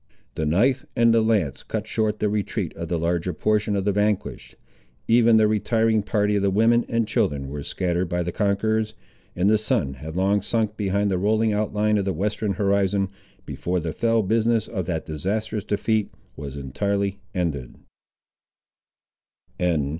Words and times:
The 0.33 0.47
knife 0.47 0.83
and 0.95 1.13
the 1.13 1.21
lance 1.21 1.61
cut 1.61 1.85
short 1.87 2.17
the 2.17 2.27
retreat 2.27 2.75
of 2.75 2.87
the 2.87 2.97
larger 2.97 3.33
portion 3.33 3.75
of 3.75 3.85
the 3.85 3.91
vanquished. 3.91 4.55
Even 5.07 5.37
the 5.37 5.47
retiring 5.47 6.01
party 6.01 6.35
of 6.37 6.41
the 6.41 6.49
women 6.49 6.85
and 6.89 7.07
children 7.07 7.49
were 7.49 7.61
scattered 7.61 8.09
by 8.09 8.23
the 8.23 8.31
conquerors; 8.31 8.95
and 9.35 9.47
the 9.47 9.59
sun 9.59 9.93
had 9.93 10.15
long 10.15 10.41
sunk 10.41 10.75
behind 10.75 11.11
the 11.11 11.19
rolling 11.19 11.53
outline 11.53 11.99
of 11.99 12.05
the 12.05 12.13
western 12.13 12.53
horizon, 12.53 13.09
before 13.45 13.79
the 13.79 13.93
fell 13.93 14.23
business 14.23 14.67
of 14.67 14.87
that 14.87 15.05
disastrous 15.05 15.63
defeat 15.65 16.11
was 16.35 16.55
entirely 16.55 17.19
ended. 17.35 17.75